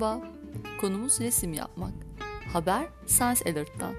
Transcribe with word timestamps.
Merhaba, 0.00 0.26
konumuz 0.80 1.20
resim 1.20 1.52
yapmak. 1.52 1.92
Haber 2.52 2.88
Science 3.06 3.50
Alert'tan. 3.50 3.94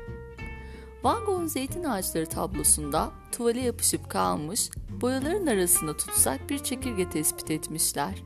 Van 1.03 1.25
Gogh'un 1.25 1.47
Zeytin 1.47 1.83
Ağaçları 1.83 2.25
tablosunda 2.25 3.11
tuvale 3.31 3.59
yapışıp 3.59 4.09
kalmış, 4.09 4.69
boyaların 5.01 5.47
arasında 5.47 5.97
tutsak 5.97 6.49
bir 6.49 6.59
çekirge 6.59 7.09
tespit 7.09 7.51
etmişler. 7.51 8.23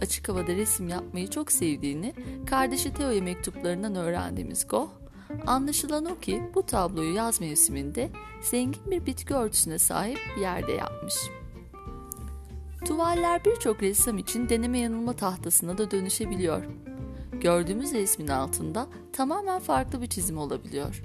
Açık 0.00 0.28
havada 0.28 0.54
resim 0.54 0.88
yapmayı 0.88 1.30
çok 1.30 1.52
sevdiğini 1.52 2.14
kardeşi 2.46 2.94
Theo'ya 2.94 3.22
mektuplarından 3.22 3.94
öğrendiğimiz 3.94 4.68
Goh, 4.68 4.88
anlaşılan 5.46 6.04
o 6.04 6.18
ki 6.18 6.42
bu 6.54 6.66
tabloyu 6.66 7.14
yaz 7.14 7.40
mevsiminde 7.40 8.10
zengin 8.42 8.90
bir 8.90 9.06
bitki 9.06 9.34
örtüsüne 9.34 9.78
sahip 9.78 10.18
bir 10.36 10.40
yerde 10.40 10.72
yapmış. 10.72 11.14
Tuvaller 12.84 13.44
birçok 13.44 13.82
ressam 13.82 14.18
için 14.18 14.48
deneme 14.48 14.78
yanılma 14.78 15.12
tahtasına 15.12 15.78
da 15.78 15.90
dönüşebiliyor. 15.90 16.64
Gördüğümüz 17.32 17.92
resmin 17.92 18.28
altında 18.28 18.86
tamamen 19.12 19.60
farklı 19.60 20.02
bir 20.02 20.06
çizim 20.06 20.38
olabiliyor. 20.38 21.02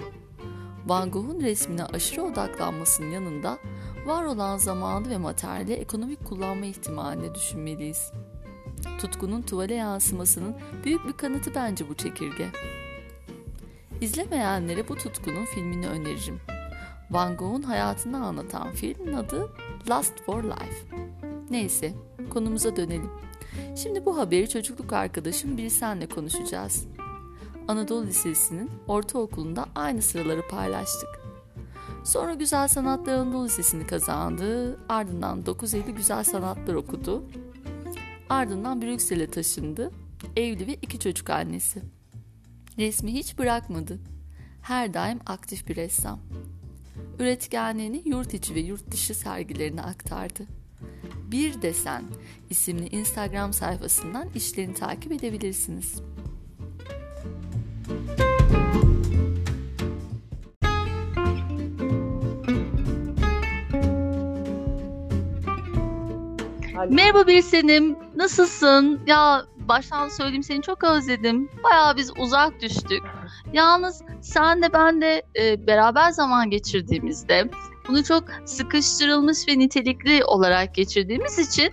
Van 0.85 1.11
Gogh'un 1.11 1.41
resmine 1.41 1.85
aşırı 1.85 2.23
odaklanmasının 2.23 3.11
yanında 3.11 3.57
var 4.05 4.23
olan 4.23 4.57
zamanı 4.57 5.09
ve 5.09 5.17
materyali 5.17 5.73
ekonomik 5.73 6.25
kullanma 6.25 6.65
ihtimalini 6.65 7.35
düşünmeliyiz. 7.35 8.11
Tutkunun 9.01 9.41
tuvale 9.41 9.73
yansımasının 9.73 10.55
büyük 10.83 11.07
bir 11.07 11.13
kanıtı 11.13 11.55
bence 11.55 11.89
bu 11.89 11.93
çekirge. 11.93 12.47
İzlemeyenlere 14.01 14.87
bu 14.87 14.95
tutkunun 14.95 15.45
filmini 15.45 15.87
öneririm. 15.87 16.39
Van 17.11 17.37
Gogh'un 17.37 17.61
hayatını 17.61 18.25
anlatan 18.25 18.71
filmin 18.71 19.13
adı 19.13 19.49
Last 19.89 20.23
for 20.25 20.43
Life. 20.43 21.09
Neyse, 21.49 21.93
konumuza 22.29 22.75
dönelim. 22.75 23.09
Şimdi 23.75 24.05
bu 24.05 24.17
haberi 24.17 24.49
çocukluk 24.49 24.93
arkadaşım 24.93 25.57
Bilsen'le 25.57 26.07
konuşacağız. 26.15 26.87
Anadolu 27.67 28.05
Lisesi'nin 28.05 28.71
ortaokulunda 28.87 29.65
aynı 29.75 30.01
sıraları 30.01 30.47
paylaştık. 30.47 31.09
Sonra 32.03 32.33
Güzel 32.33 32.67
Sanatlar 32.67 33.13
Anadolu 33.13 33.45
Lisesi'ni 33.45 33.87
kazandı. 33.87 34.79
Ardından 34.89 35.45
9 35.45 35.73
Eylül 35.73 35.91
Güzel 35.91 36.23
Sanatlar 36.23 36.73
okudu. 36.73 37.23
Ardından 38.29 38.81
Brüksel'e 38.81 39.27
taşındı. 39.27 39.91
Evli 40.35 40.67
ve 40.67 40.73
iki 40.73 40.99
çocuk 40.99 41.29
annesi. 41.29 41.81
Resmi 42.77 43.13
hiç 43.13 43.37
bırakmadı. 43.37 43.99
Her 44.61 44.93
daim 44.93 45.19
aktif 45.25 45.67
bir 45.67 45.75
ressam. 45.75 46.19
Üretkenliğini 47.19 48.01
yurt 48.05 48.33
içi 48.33 48.55
ve 48.55 48.59
yurt 48.59 48.91
dışı 48.91 49.15
sergilerine 49.15 49.81
aktardı. 49.81 50.58
Bir 51.31 51.61
Desen 51.61 52.03
isimli 52.49 52.87
Instagram 52.87 53.53
sayfasından 53.53 54.29
işlerini 54.35 54.73
takip 54.73 55.11
edebilirsiniz. 55.11 55.95
Merhaba 66.89 67.27
bir 67.27 67.41
senim. 67.41 67.95
Nasılsın? 68.15 68.99
Ya 69.07 69.45
baştan 69.57 70.09
söyleyeyim 70.09 70.43
seni 70.43 70.61
çok 70.61 70.83
özledim. 70.83 71.49
Bayağı 71.63 71.97
biz 71.97 72.11
uzak 72.19 72.61
düştük. 72.61 73.01
Yalnız 73.53 74.01
sen 74.21 74.61
de 74.61 74.73
ben 74.73 75.01
de 75.01 75.23
e, 75.39 75.67
beraber 75.67 76.11
zaman 76.11 76.49
geçirdiğimizde 76.49 77.49
bunu 77.89 78.03
çok 78.03 78.23
sıkıştırılmış 78.45 79.47
ve 79.47 79.59
nitelikli 79.59 80.23
olarak 80.25 80.75
geçirdiğimiz 80.75 81.39
için 81.39 81.71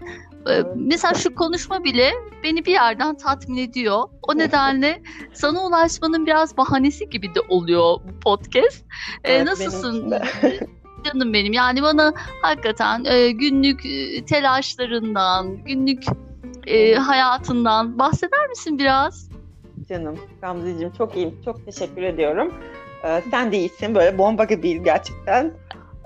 e, 0.49 0.63
mesela 0.77 1.15
şu 1.15 1.35
konuşma 1.35 1.85
bile 1.85 2.11
beni 2.45 2.65
bir 2.65 2.73
yerden 2.73 3.17
tatmin 3.17 3.57
ediyor. 3.57 4.03
O 4.23 4.39
nedenle 4.39 5.03
sana 5.33 5.67
ulaşmanın 5.67 6.27
biraz 6.27 6.57
bahanesi 6.57 7.11
gibi 7.11 7.35
de 7.35 7.41
oluyor 7.49 7.83
bu 7.83 8.21
podcast. 8.21 8.85
E, 9.25 9.33
evet, 9.33 9.47
Nasılsın? 9.47 10.15
Canım 11.05 11.33
benim. 11.33 11.53
Yani 11.53 11.83
bana 11.83 12.13
hakikaten 12.43 13.05
e, 13.05 13.31
günlük 13.31 13.83
telaşlarından, 14.29 15.57
günlük 15.65 16.05
e, 16.67 16.95
hayatından 16.95 17.99
bahseder 17.99 18.49
misin 18.49 18.79
biraz? 18.79 19.29
Canım 19.89 20.19
Gamzeciğim 20.41 20.93
çok 20.93 21.17
iyiyim. 21.17 21.35
Çok 21.45 21.67
teşekkür 21.67 22.03
ediyorum. 22.03 22.55
Ee, 23.05 23.23
sen 23.31 23.53
de 23.53 23.59
iyisin. 23.59 23.95
Böyle 23.95 24.19
bomba 24.19 24.45
gibiyiz 24.45 24.83
gerçekten. 24.83 25.53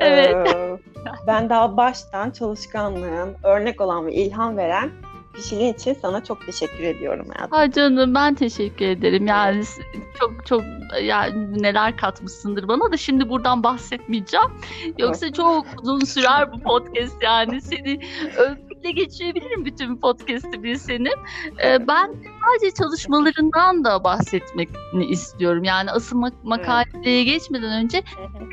Evet. 0.00 0.48
Ee, 0.48 0.78
ben 1.26 1.48
daha 1.48 1.76
baştan 1.76 2.30
çalışkanlığın, 2.30 3.36
örnek 3.42 3.80
olan 3.80 4.06
ve 4.06 4.12
ilham 4.12 4.56
veren 4.56 4.90
kişiliğin 5.36 5.74
için 5.74 5.94
sana 5.94 6.24
çok 6.24 6.46
teşekkür 6.46 6.84
ediyorum 6.84 7.26
hayatım. 7.34 7.58
Ha 7.58 7.70
canım 7.70 8.14
ben 8.14 8.34
teşekkür 8.34 8.86
ederim. 8.86 9.26
Yani 9.26 9.62
çok 10.20 10.46
çok 10.46 10.62
yani 11.02 11.62
neler 11.62 11.96
katmışsındır 11.96 12.68
bana 12.68 12.92
da 12.92 12.96
şimdi 12.96 13.28
buradan 13.28 13.62
bahsetmeyeceğim. 13.62 14.50
Yoksa 14.98 15.32
çok 15.32 15.66
uzun 15.82 16.00
sürer 16.00 16.52
bu 16.52 16.58
podcast 16.60 17.22
yani. 17.22 17.60
Seni 17.60 18.00
övgüyle 18.80 19.04
geçirebilirim 19.04 19.64
bütün 19.64 19.96
podcast'i 19.96 20.62
bir 20.62 20.74
senin. 20.74 21.16
Ee, 21.64 21.88
ben 21.88 22.14
sadece 22.42 22.74
çalışmalarından 22.74 23.84
da 23.84 24.04
bahsetmekini 24.04 25.04
istiyorum. 25.04 25.64
Yani 25.64 25.90
asıl 25.90 26.16
mak- 26.16 26.42
makaleye 26.42 27.24
geçmeden 27.24 27.84
önce 27.84 28.02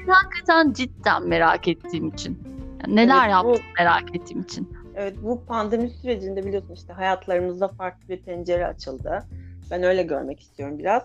hakikaten 0.08 0.74
cidden 0.74 1.28
merak 1.28 1.68
ettiğim 1.68 2.08
için. 2.08 2.40
Yani 2.82 2.96
neler 2.96 3.22
evet, 3.22 3.32
yaptın 3.32 3.54
bu... 3.54 3.84
merak 3.84 4.16
ettiğim 4.16 4.42
için. 4.42 4.70
Evet 4.96 5.18
bu 5.24 5.46
pandemi 5.46 5.90
sürecinde 5.90 6.46
biliyorsun 6.46 6.74
işte 6.74 6.94
hayatlarımızda 6.94 7.68
farklı 7.68 8.10
bir 8.10 8.22
pencere 8.22 8.68
açıldı. 8.68 9.24
Ben 9.72 9.84
öyle 9.84 10.04
görmek 10.04 10.40
istiyorum 10.40 10.80
biraz. 10.80 11.04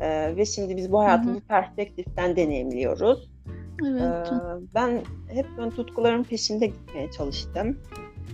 Ee, 0.00 0.36
ve 0.36 0.46
şimdi 0.46 0.76
biz 0.76 0.92
bu 0.92 1.00
hayatı 1.00 1.28
Hı-hı. 1.28 1.34
bu 1.34 1.40
perspektiften 1.40 2.36
deneyimliyoruz. 2.36 3.30
Evet. 3.86 4.02
Ee, 4.02 4.34
ben 4.74 5.00
hep 5.28 5.46
ön 5.58 5.70
tutkuların 5.70 6.24
peşinde 6.24 6.66
gitmeye 6.66 7.10
çalıştım. 7.10 7.76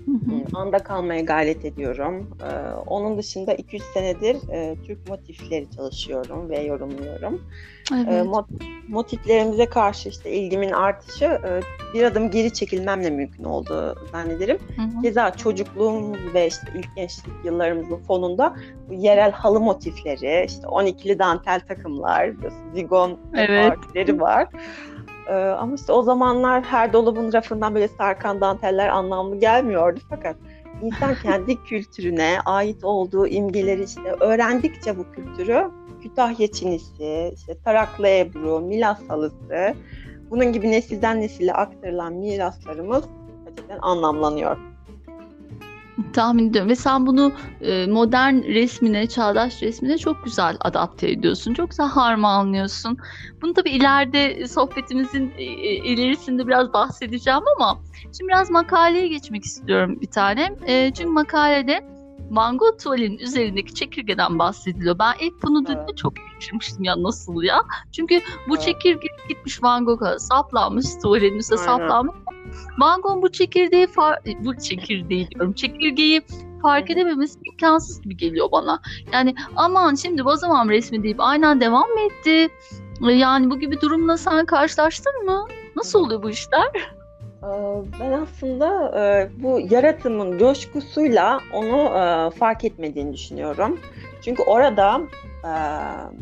Hı 0.06 0.56
Anda 0.56 0.78
kalmaya 0.78 1.21
gayret 1.21 1.65
ediyorum. 1.65 2.31
Ee, 2.43 2.72
onun 2.87 3.19
dışında 3.19 3.55
2-3 3.55 3.83
senedir 3.94 4.37
e, 4.53 4.77
Türk 4.87 5.09
motifleri 5.09 5.66
çalışıyorum 5.77 6.50
ve 6.50 6.61
yorumluyorum. 6.61 7.41
Evet. 7.94 8.09
E, 8.09 8.25
motiflerimize 8.89 9.66
karşı 9.66 10.09
işte 10.09 10.31
ilgimin 10.31 10.71
artışı 10.71 11.25
e, 11.25 11.60
bir 11.94 12.03
adım 12.03 12.31
geri 12.31 12.53
çekilmemle 12.53 13.10
mümkün 13.10 13.44
oldu 13.44 13.99
zannederim. 14.12 14.59
Hı 14.77 14.83
hı. 14.83 15.03
Keza 15.03 15.31
çocukluğumuz 15.31 16.34
ve 16.34 16.47
işte 16.47 16.66
ilk 16.75 16.97
gençlik 16.97 17.34
yıllarımızın 17.44 17.97
fonunda 17.97 18.56
yerel 18.91 19.33
halı 19.33 19.60
motifleri, 19.60 20.47
işte 20.47 20.66
12'li 20.66 21.19
dantel 21.19 21.60
takımlar, 21.60 22.31
zigon 22.75 23.19
evet. 23.34 24.21
var. 24.21 24.49
Ee, 25.27 25.35
ama 25.35 25.75
işte 25.75 25.93
o 25.93 26.03
zamanlar 26.03 26.63
her 26.63 26.93
dolabın 26.93 27.33
rafından 27.33 27.75
böyle 27.75 27.89
sarkan 27.89 28.41
danteller 28.41 28.89
anlamlı 28.89 29.37
gelmiyordu. 29.37 30.01
Fakat 30.09 30.37
insan 30.83 31.15
kendi 31.23 31.65
kültürüne 31.65 32.39
ait 32.45 32.85
olduğu 32.85 33.27
imgeleri 33.27 33.85
işte 33.85 34.17
öğrendikçe 34.21 34.99
bu 34.99 35.13
kültürü 35.13 35.71
Kütahya 36.03 36.53
Çinisi, 36.53 37.33
işte 37.35 37.59
Taraklı 37.65 38.09
Ebru, 38.09 38.61
Milas 38.61 39.09
halısı 39.09 39.75
bunun 40.31 40.53
gibi 40.53 40.71
nesilden 40.71 41.21
nesile 41.21 41.53
aktarılan 41.53 42.13
miraslarımız 42.13 43.05
gerçekten 43.45 43.79
anlamlanıyor 43.83 44.70
tahmin 46.12 46.50
ediyorum 46.50 46.71
ve 46.71 46.77
sen 46.77 47.06
bunu 47.06 47.33
e, 47.61 47.87
modern 47.87 48.43
resmine, 48.43 49.06
çağdaş 49.06 49.62
resmine 49.62 49.99
çok 49.99 50.25
güzel 50.25 50.56
adapte 50.61 51.11
ediyorsun. 51.11 51.55
Çok 51.55 51.71
güzel 51.71 51.88
harmanlıyorsun. 51.88 52.99
Bunu 53.43 53.55
tabii 53.55 53.71
ileride 53.71 54.49
sohbetimizin 54.49 55.33
e, 55.39 55.44
e, 55.44 55.75
ilerisinde 55.77 56.47
biraz 56.47 56.72
bahsedeceğim 56.72 57.43
ama 57.56 57.81
şimdi 58.19 58.28
biraz 58.28 58.51
makaleye 58.51 59.09
geçmek 59.09 59.45
istiyorum 59.45 59.98
bir 60.01 60.10
tane. 60.10 60.57
E, 60.66 60.92
çünkü 60.95 61.10
makalede 61.10 61.91
Van 62.30 62.59
Gogh 62.59 62.78
tuvalinin 62.78 63.19
üzerindeki 63.19 63.75
çekirgeden 63.75 64.39
bahsediliyor. 64.39 64.98
Ben 64.98 65.13
ilk 65.21 65.42
bunu 65.42 65.66
duyduğumda 65.66 65.97
çok 65.97 66.13
şaşırmıştım 66.41 66.84
ya 66.84 67.03
nasıl 67.03 67.42
ya. 67.42 67.63
Çünkü 67.92 68.21
bu 68.48 68.54
evet. 68.54 68.63
çekirge 68.63 69.07
gitmiş 69.28 69.63
Van 69.63 69.84
Gogh'a 69.84 70.19
saplanmış, 70.19 70.87
üstüne 71.39 71.59
saplanmış. 71.59 72.15
Van 72.78 73.01
Gogh 73.01 73.22
bu 73.22 73.33
çekirdeği 73.33 73.87
far- 73.87 74.45
bu 74.45 74.59
çekirdeği 74.59 75.31
diyorum. 75.31 75.53
Çekirgeyi 75.53 76.22
fark 76.63 76.91
edememesi 76.91 77.39
imkansız 77.45 78.03
gibi 78.03 78.16
geliyor 78.16 78.48
bana. 78.53 78.81
Yani 79.13 79.34
aman 79.57 79.95
şimdi 79.95 80.22
o 80.22 80.37
zaman 80.37 80.69
resmi 80.69 81.03
deyip 81.03 81.21
aynen 81.21 81.60
devam 81.60 81.89
mı 81.89 82.01
etti? 82.01 82.48
Yani 83.01 83.51
bu 83.51 83.60
gibi 83.60 83.81
durumla 83.81 84.16
sen 84.16 84.47
karşılaştın 84.47 85.25
mı? 85.25 85.47
Nasıl 85.77 85.98
oluyor 86.04 86.22
bu 86.22 86.31
işler? 86.31 87.00
Ee, 87.42 87.47
ben 88.01 88.13
aslında 88.13 88.98
e, 89.01 89.31
bu 89.42 89.60
yaratımın 89.71 90.39
coşkusuyla 90.39 91.41
onu 91.54 91.77
e, 91.77 92.31
fark 92.39 92.65
etmediğini 92.65 93.13
düşünüyorum. 93.13 93.81
Çünkü 94.22 94.42
orada 94.42 95.01
e, 95.45 95.53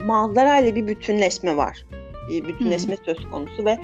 manzara 0.04 0.58
ile 0.58 0.74
bir 0.74 0.86
bütünleşme 0.86 1.56
var. 1.56 1.86
Bir 2.28 2.44
bütünleşme 2.44 2.96
Hı. 2.96 3.04
söz 3.04 3.30
konusu 3.30 3.64
ve 3.64 3.78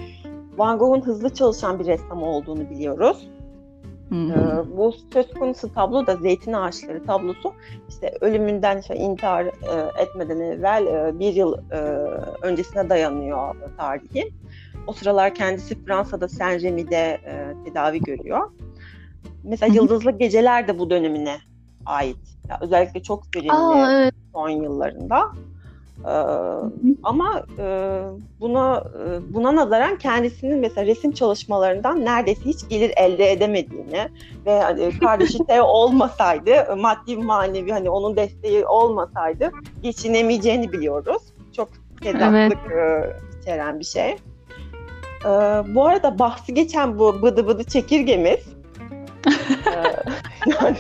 Van 0.57 0.79
Gogh'un 0.79 1.01
hızlı 1.01 1.35
çalışan 1.35 1.79
bir 1.79 1.87
ressam 1.87 2.23
olduğunu 2.23 2.71
biliyoruz. 2.71 3.29
Ee, 4.13 4.77
bu 4.77 4.93
söz 5.13 5.31
konusu 5.31 5.75
tablo 5.75 6.07
da 6.07 6.17
zeytin 6.17 6.53
ağaçları 6.53 7.05
tablosu. 7.05 7.53
İşte 7.89 8.15
ölümünden 8.21 8.79
işte 8.79 8.97
intihar 8.97 9.47
etmeden 9.99 10.41
evvel 10.41 10.85
bir 11.19 11.35
yıl 11.35 11.59
öncesine 12.43 12.89
dayanıyor 12.89 13.55
tarihi. 13.77 14.33
O 14.87 14.93
sıralar 14.93 15.35
kendisi 15.35 15.85
Fransa'da 15.85 16.29
Saint 16.29 16.63
Remy'de 16.63 17.21
e, 17.27 17.55
tedavi 17.65 18.01
görüyor. 18.01 18.51
Mesela. 19.45 19.75
Yıldızlı 19.75 20.11
Geceler 20.11 20.69
de 20.69 20.79
bu 20.79 20.91
dönemine 20.91 21.37
ait. 21.87 22.17
Yani 22.49 22.59
özellikle 22.61 23.03
çok 23.03 23.37
verimli 23.37 23.79
evet. 23.79 24.15
son 24.33 24.49
yıllarında. 24.49 25.33
Ee, 26.05 26.11
ama 27.03 27.43
e, 27.59 28.01
buna 28.41 28.85
e, 29.01 29.35
buna 29.35 29.57
nazaran 29.57 29.99
kendisinin 29.99 30.59
mesela 30.59 30.87
resim 30.87 31.13
çalışmalarından 31.13 32.05
neredeyse 32.05 32.45
hiç 32.45 32.69
gelir 32.69 32.93
elde 32.97 33.33
edemediğini 33.33 34.09
ve 34.47 34.61
hani 34.61 34.99
kardeşi 35.01 35.49
de 35.49 35.63
olmasaydı 35.63 36.77
maddi 36.77 37.17
manevi 37.17 37.73
hani 37.73 37.91
onun 37.91 38.17
desteği 38.17 38.67
olmasaydı 38.67 39.51
geçinemeyeceğini 39.83 40.73
biliyoruz. 40.73 41.23
Çok 41.57 41.69
tezatlık 42.03 42.59
evet. 42.73 43.13
e, 43.13 43.41
içeren 43.41 43.81
bir 43.81 43.85
şey. 43.85 44.17
E, 45.25 45.29
bu 45.75 45.87
arada 45.87 46.19
bahsi 46.19 46.55
geçen 46.55 46.99
bu 46.99 47.23
bıdı 47.23 47.47
bıdı 47.47 47.65
çekirgemiz 47.65 48.41
e, 50.47 50.51
yani 50.61 50.77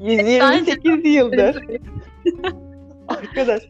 128 0.00 1.04
yıldır 1.04 1.56
arkadaş 3.08 3.62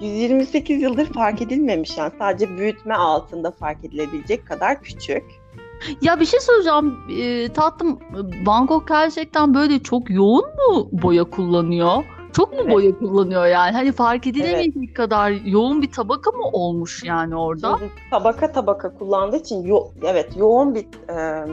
128 0.00 0.82
yıldır 0.82 1.12
fark 1.12 1.42
edilmemiş 1.42 1.98
yani 1.98 2.12
sadece 2.18 2.58
büyütme 2.58 2.94
altında 2.94 3.50
fark 3.50 3.84
edilebilecek 3.84 4.46
kadar 4.46 4.82
küçük. 4.82 5.24
Ya 6.02 6.20
bir 6.20 6.26
şey 6.26 6.40
soracağım 6.40 6.98
e, 7.18 7.48
tatlım 7.48 7.98
Gogh 8.44 8.86
gerçekten 8.88 9.54
böyle 9.54 9.82
çok 9.82 10.10
yoğun 10.10 10.44
mu 10.44 10.88
boya 10.92 11.24
kullanıyor? 11.24 12.04
Çok 12.38 12.52
mu 12.52 12.58
evet. 12.62 12.74
boya 12.74 12.98
kullanıyor 12.98 13.46
yani? 13.46 13.72
Hani 13.72 13.92
fark 13.92 14.26
edilemeyecek 14.26 14.76
evet. 14.76 14.94
kadar 14.94 15.30
yoğun 15.30 15.82
bir 15.82 15.92
tabaka 15.92 16.30
mı 16.30 16.44
olmuş 16.52 17.04
yani 17.04 17.36
orada? 17.36 17.76
Şimdi 17.78 17.92
tabaka 18.10 18.52
tabaka 18.52 18.94
kullandığı 18.94 19.36
için 19.36 19.62
yo- 19.62 19.88
evet 20.02 20.36
yoğun 20.36 20.74
bir 20.74 20.84
e, 21.10 21.46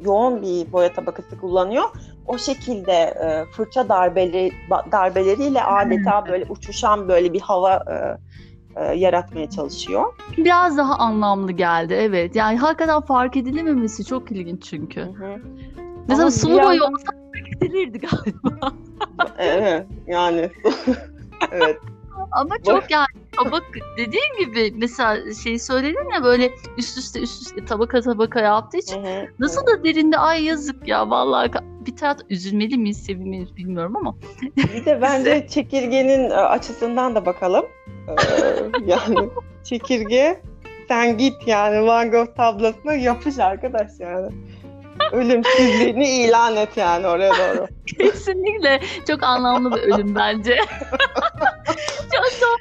yoğun 0.00 0.42
bir 0.42 0.72
boya 0.72 0.92
tabakası 0.92 1.40
kullanıyor. 1.40 1.84
O 2.26 2.38
şekilde 2.38 2.92
e, 2.92 3.44
fırça 3.52 3.88
darbeleri 3.88 4.52
darbeleriyle 4.92 5.62
adeta 5.62 6.24
böyle 6.28 6.44
uçuşan 6.48 7.08
böyle 7.08 7.32
bir 7.32 7.40
hava 7.40 7.74
e, 7.74 8.18
e, 8.80 8.94
yaratmaya 8.94 9.50
çalışıyor. 9.50 10.04
Biraz 10.36 10.78
daha 10.78 10.94
anlamlı 10.94 11.52
geldi 11.52 11.94
evet. 11.94 12.36
Yani 12.36 12.58
hakikaten 12.58 13.00
fark 13.00 13.36
edilememesi 13.36 14.04
çok 14.04 14.32
ilginç 14.32 14.62
çünkü. 14.62 15.00
Hı 15.00 15.04
hı. 15.04 15.36
Mesela 16.08 16.22
Ama 16.22 16.30
sulu 16.30 16.62
boya 16.62 16.84
olsa 16.84 17.12
fark 17.58 17.70
edilirdi 17.70 17.98
galiba. 17.98 18.72
evet 19.38 19.86
yani 20.06 20.50
evet. 21.52 21.78
Ama 22.32 22.54
çok 22.66 22.90
yani 22.90 23.06
tabak 23.32 23.64
dediğin 23.96 24.38
gibi 24.38 24.72
mesela 24.76 25.34
şey 25.34 25.58
söyledin 25.58 26.14
ya 26.14 26.24
böyle 26.24 26.50
üst 26.78 26.98
üste 26.98 27.20
üst 27.20 27.42
üste 27.42 27.64
tabaka 27.64 28.00
tabaka 28.00 28.40
yaptığı 28.40 28.78
için 28.78 29.04
hı 29.04 29.20
hı, 29.20 29.26
nasıl 29.38 29.66
da 29.66 29.84
derinde 29.84 30.18
ay 30.18 30.44
yazık 30.44 30.88
ya 30.88 31.10
vallahi 31.10 31.50
bir 31.86 31.96
tarafta 31.96 32.24
üzülmeli 32.30 32.76
miyiz 32.76 33.04
sevinmeliyiz 33.04 33.56
bilmiyorum 33.56 33.96
ama. 33.96 34.16
Bir 34.56 34.84
de 34.84 35.02
bence 35.02 35.46
çekirgenin 35.50 36.30
e, 36.30 36.34
açısından 36.34 37.14
da 37.14 37.26
bakalım. 37.26 37.66
Ee, 38.08 38.12
yani 38.86 39.28
çekirge 39.64 40.40
sen 40.88 41.18
git 41.18 41.34
yani 41.46 41.86
Van 41.86 42.10
Gogh 42.10 42.34
tablosuna 42.36 42.94
yapış 42.94 43.38
arkadaş 43.38 43.90
yani 43.98 44.32
ölümsüzlüğünü 45.12 46.04
ilan 46.04 46.56
et 46.56 46.76
yani 46.76 47.06
oraya 47.06 47.32
doğru. 47.32 47.66
Kesinlikle 47.98 48.80
çok 49.06 49.22
anlamlı 49.22 49.76
bir 49.76 49.80
ölüm 49.80 50.14
bence. 50.14 50.56
çok 52.12 52.30
çok 52.40 52.58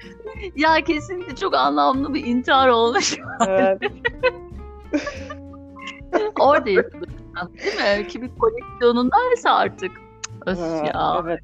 ya 0.55 0.81
kesinlikle 0.81 1.35
çok 1.35 1.53
anlamlı 1.55 2.13
bir 2.13 2.25
intihar 2.25 2.67
olmuş. 2.67 3.17
Evet. 3.47 3.81
Orada 6.39 6.69
yapılır. 6.69 7.09
Değil 7.63 7.99
mi? 7.99 8.07
Kimi 8.07 8.35
koleksiyonundaysa 8.37 9.51
artık. 9.51 9.91
Öf 10.45 10.59
ya. 10.59 11.23
Evet. 11.23 11.41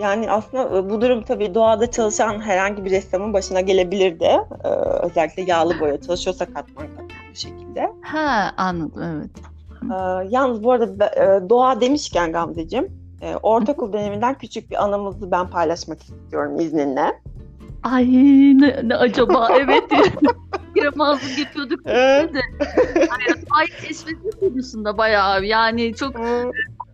Yani 0.00 0.30
aslında 0.30 0.78
e, 0.78 0.90
bu 0.90 1.00
durum 1.00 1.22
tabii 1.22 1.54
doğada 1.54 1.90
çalışan 1.90 2.40
herhangi 2.40 2.84
bir 2.84 2.90
ressamın 2.90 3.32
başına 3.32 3.60
gelebilir 3.60 4.20
de. 4.20 4.40
Ee, 4.64 4.68
özellikle 5.02 5.42
yağlı 5.42 5.80
boya 5.80 6.00
çalışıyorsa 6.00 6.44
katman 6.44 6.86
katman 6.86 7.08
bu 7.30 7.34
şekilde. 7.34 7.92
Ha 8.02 8.54
anladım 8.56 9.02
evet. 9.02 9.57
Ee, 9.82 10.28
yalnız 10.30 10.64
bu 10.64 10.72
arada 10.72 11.06
e, 11.06 11.48
doğa 11.48 11.80
demişken 11.80 12.32
Gamzeciğim, 12.32 12.88
e, 13.20 13.36
ortaokul 13.36 13.92
döneminden 13.92 14.34
küçük 14.38 14.70
bir 14.70 14.84
anımızı 14.84 15.30
ben 15.30 15.50
paylaşmak 15.50 16.02
istiyorum 16.02 16.60
izninle. 16.60 17.20
Ay 17.82 18.06
ne, 18.60 18.80
ne 18.84 18.96
acaba 18.96 19.48
evet 19.60 19.84
yaramazlık 20.76 21.38
yapıyorduk 21.38 21.80
evet. 21.84 22.30
ay 23.50 23.66
keşfetme 23.66 24.30
konusunda 24.40 24.98
bayağı 24.98 25.44
yani 25.44 25.94
çok 25.94 26.16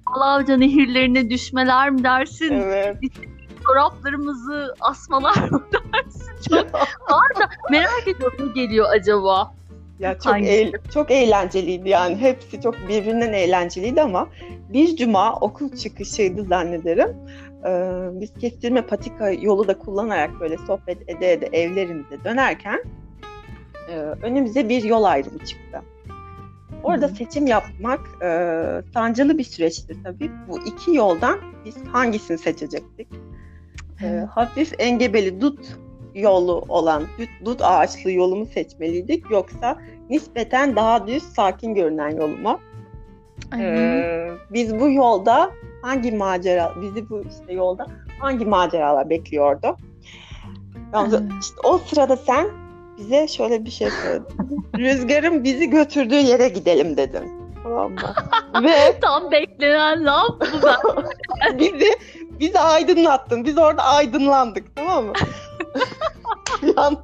Alavca 0.07 0.57
nehirlerine 0.57 1.31
düşmeler 1.31 1.91
mi 1.91 2.05
dersin? 2.05 2.53
Evet. 2.53 2.97
Çoraplarımızı 3.67 4.75
asmalar 4.81 5.49
mı 5.51 5.63
dersin? 5.73 6.33
Çok 6.51 6.75
var 6.75 7.37
da 7.41 7.49
merak 7.71 8.09
ediyorum 8.09 8.37
ne 8.47 8.53
geliyor 8.53 8.87
acaba? 8.91 9.55
Ya 9.99 10.19
çok 10.19 10.43
eğ, 10.43 10.73
çok 10.95 11.11
eğlenceliydi 11.11 11.89
yani. 11.89 12.17
Hepsi 12.17 12.61
çok 12.61 12.75
birbirinden 12.89 13.33
eğlenceliydi 13.33 14.03
ama 14.03 14.29
bir 14.73 14.97
cuma 14.97 15.37
okul 15.37 15.77
çıkışıydı 15.77 16.45
zannederim. 16.45 17.17
Ee, 17.67 18.21
biz 18.21 18.35
kestirme 18.35 18.83
patika 18.83 19.31
yolu 19.31 19.69
da 19.69 19.79
kullanarak 19.79 20.41
böyle 20.41 20.57
sohbet 20.59 21.11
ede 21.11 21.33
ede 21.33 21.47
evlerimize 21.47 22.25
dönerken 22.25 22.83
e, 23.91 23.97
önümüze 23.97 24.69
bir 24.69 24.83
yol 24.83 25.05
ayrımı 25.05 25.39
çıktı. 25.39 25.83
Orada 26.83 27.07
Hı-hı. 27.07 27.15
seçim 27.15 27.47
yapmak 27.47 28.01
e, 28.23 28.83
sancılı 28.95 29.39
bir 29.39 29.45
süreçti 29.45 29.97
tabii. 30.05 30.31
Bu 30.49 30.59
iki 30.67 30.95
yoldan 30.95 31.39
biz 31.65 31.77
hangisini 31.93 32.39
seçecektik? 32.39 33.09
E, 34.03 34.07
hafif 34.31 34.73
engebeli 34.79 35.41
dut 35.41 35.77
yolu 36.15 36.65
olan 36.69 37.03
dut, 37.19 37.29
dut 37.45 37.63
ağaçlı 37.63 38.11
yolumu 38.11 38.47
seçmeliydik 38.47 39.31
yoksa 39.31 39.79
nispeten 40.11 40.77
daha 40.77 41.07
düz 41.07 41.23
sakin 41.23 41.75
görünen 41.75 42.11
yolumu. 42.11 42.61
Ee, 43.59 44.31
biz 44.51 44.81
bu 44.81 44.91
yolda 44.91 45.51
hangi 45.83 46.13
macera 46.13 46.73
bizi 46.83 47.11
bu 47.11 47.23
işte 47.31 47.53
yolda 47.53 47.87
hangi 48.19 48.45
maceralar 48.45 49.11
bekliyordu? 49.11 49.77
Yalnız 50.93 51.23
işte 51.41 51.57
o 51.65 51.79
sırada 51.79 52.17
sen 52.17 52.49
bize 52.99 53.29
şöyle 53.29 53.65
bir 53.65 53.71
şey 53.71 53.89
söyledin. 53.91 54.65
Rüzgarın 54.79 55.45
bizi 55.45 55.71
götürdüğü 55.71 56.15
yere 56.15 56.49
gidelim 56.49 56.97
dedin. 56.97 57.45
Tamam 57.63 57.93
mı? 57.93 57.99
Ve 58.65 59.01
tam 59.01 59.31
beklenen 59.31 60.05
laf 60.05 60.31
bu 60.41 60.67
ben. 60.67 61.59
bizi 61.59 61.91
bizi 62.41 62.59
aydınlattın. 62.59 63.45
Biz 63.45 63.59
orada 63.59 63.83
aydınlandık 63.83 64.77
tamam 64.77 65.05
mı? 65.05 65.13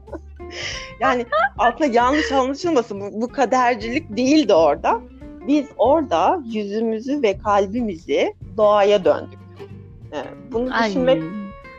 yani 1.01 1.27
aslında 1.59 1.87
yanlış 1.87 2.33
anlaşılmasın 2.33 3.01
bu, 3.01 3.23
bu 3.23 3.29
kadercilik 3.29 4.17
değildi 4.17 4.55
orada. 4.55 5.01
Biz 5.47 5.67
orada 5.79 6.43
yüzümüzü 6.45 7.23
ve 7.23 7.39
kalbimizi 7.39 8.35
doğaya 8.57 9.05
döndük. 9.05 9.39
Yani 10.13 10.27
bunu 10.53 10.71
düşünmek 10.85 11.23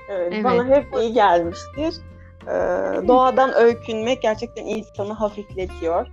evet. 0.09 0.43
bana 0.43 0.65
hep 0.65 0.85
iyi 1.01 1.13
gelmiştir. 1.13 1.95
Ee, 2.47 2.51
doğadan 3.07 3.53
öykünmek 3.53 4.21
gerçekten 4.21 4.65
insanı 4.65 5.13
hafifletiyor. 5.13 6.07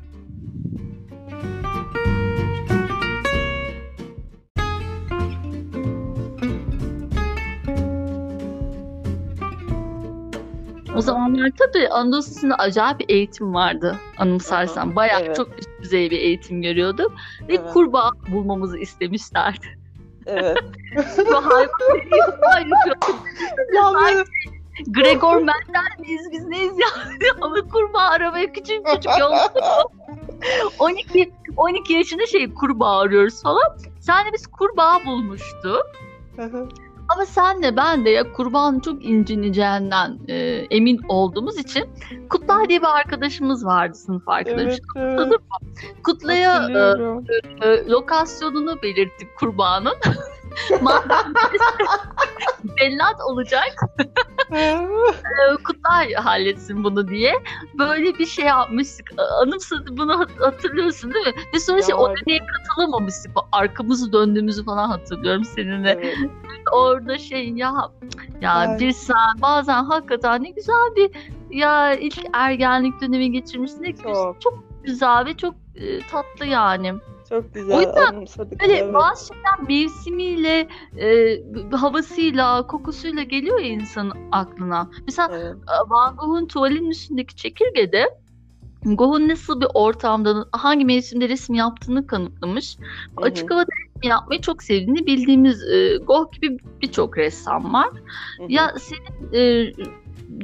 Zamanlar 11.13 11.51
tabii 11.59 11.89
Anadolu 11.89 12.19
Lisesi'nde 12.19 12.55
acayip 12.55 13.01
bir 13.01 13.09
eğitim 13.09 13.55
vardı 13.55 13.97
anımsarsam. 14.19 14.97
Bayağı 14.97 15.21
evet. 15.21 15.37
çok 15.37 15.59
üst 15.59 15.69
düzey 15.83 16.11
bir 16.11 16.19
eğitim 16.19 16.63
görüyorduk. 16.63 17.13
Ve 17.49 17.55
evet. 17.55 17.73
kurbağa 17.73 18.11
bulmamızı 18.33 18.79
istemişlerdi. 18.79 19.79
Evet. 20.27 20.59
Bu 21.19 21.35
hayvan 21.35 21.69
yani 23.75 24.25
Gregor 24.87 25.37
Mendel 25.37 25.99
miyiz 25.99 26.29
biz 26.33 26.47
neyiz 26.47 26.79
ya? 26.79 26.89
Ama 27.41 27.57
kurbağa 27.73 28.09
arabaya 28.09 28.53
küçük 28.53 28.87
küçük 28.87 29.19
yol 29.21 29.33
12 30.79 31.33
12 31.57 31.93
yaşında 31.93 32.27
şey 32.27 32.55
kurbağa 32.55 32.99
arıyoruz 32.99 33.43
falan. 33.43 33.79
De 34.09 34.33
biz 34.33 34.47
kurbağa 34.47 35.05
bulmuştu. 35.07 35.83
Ama 37.09 37.27
sen 37.27 37.63
de 37.63 37.77
ben 37.77 38.05
de 38.05 38.11
ya 38.11 38.33
kurban 38.33 38.81
çok 38.81 39.05
incineceğinden 39.05 40.19
e, 40.29 40.37
emin 40.71 41.01
olduğumuz 41.09 41.59
için 41.59 41.85
Kutlay 42.31 42.69
diye 42.69 42.81
bir 42.81 42.97
arkadaşımız 42.99 43.67
vardı 43.67 43.95
sınıf 43.95 44.29
arkadaşı. 44.29 44.83
Evet, 44.97 45.21
evet. 45.21 45.41
Kutlaya 46.05 46.53
e, 46.53 46.59
Hatırlıyorum. 46.59 47.25
e, 47.63 47.89
lokasyonunu 47.89 48.83
belirttik 48.83 49.37
kurbanın. 49.37 49.95
Madem 50.83 51.35
bellat 52.81 53.21
olacak 53.21 53.75
e, 54.53 54.87
Kutlay 55.65 56.15
halletsin 56.15 56.85
bunu 56.85 57.09
diye 57.09 57.35
böyle 57.79 58.19
bir 58.19 58.27
şey 58.27 58.45
yapmıştık. 58.45 59.11
Anımsadı 59.43 59.97
bunu 59.97 60.19
hat- 60.19 60.41
hatırlıyorsun 60.41 61.15
değil 61.15 61.27
mi? 61.27 61.33
Ve 61.55 61.61
sonra 61.61 61.83
şey, 61.83 61.95
o 61.95 62.09
Ya. 62.09 62.15
deneye 62.17 62.41
katılamamıştık. 62.47 63.33
Arkamızı 63.53 64.13
döndüğümüzü 64.13 64.65
falan 64.65 64.89
hatırlıyorum 64.89 65.45
seninle. 65.45 65.91
Evet. 65.91 66.17
Orada 66.73 67.19
şey 67.19 67.49
ya 67.51 67.75
ya 68.41 68.53
Ay. 68.53 68.79
bir 68.79 68.93
sen 68.93 69.17
bazen 69.43 69.85
hakikaten 69.85 70.43
ne 70.43 70.51
güzel 70.51 70.97
bir 70.97 71.11
ya 71.51 71.95
ilk 71.95 72.19
ergenlik 72.33 73.01
dönemi 73.01 73.33
geçirmişsin. 73.33 73.97
Çok. 74.03 74.41
çok 74.41 74.65
güzel 74.83 75.27
ve 75.27 75.37
çok 75.37 75.55
e, 75.75 76.07
tatlı 76.07 76.47
yani. 76.47 76.95
Çok 77.29 77.55
güzel 77.55 77.77
O 77.77 77.81
yüzden 77.81 78.13
anımsadık. 78.13 78.61
Böyle 78.61 78.77
evet. 78.77 78.95
bazı 78.95 79.27
şeyler 79.27 79.69
mevsimiyle, 79.69 80.69
e, 80.99 81.77
havasıyla, 81.77 82.67
kokusuyla 82.67 83.23
geliyor 83.23 83.61
ya 83.61 83.69
insanın 83.69 84.13
aklına. 84.33 84.91
Mesela 85.07 85.29
Evet. 85.33 85.55
e, 85.55 85.91
Van 85.91 86.17
Gogh'un 86.17 86.47
tuvalin 86.47 86.91
üstündeki 86.91 87.37
çekirgede 87.37 88.19
Gogh'un 88.85 89.29
nasıl 89.29 89.61
bir 89.61 89.69
ortamda, 89.75 90.47
hangi 90.53 90.85
mevsimde 90.85 91.29
resim 91.29 91.55
yaptığını 91.55 92.07
kanıtlamış. 92.07 92.79
Hı 92.79 92.83
hı. 93.21 93.25
Açık 93.25 93.51
havada 93.51 93.71
resim 93.85 94.11
yapmayı 94.11 94.41
çok 94.41 94.63
sevdiğini 94.63 95.07
bildiğimiz 95.07 95.63
e, 95.69 95.97
Gogh 95.97 96.33
gibi 96.33 96.59
birçok 96.83 97.19
ressam 97.19 97.73
var. 97.73 97.89
Hı 98.39 98.45
hı. 98.45 98.47
Ya 98.49 98.75
senin 98.79 99.33
e, 99.33 99.73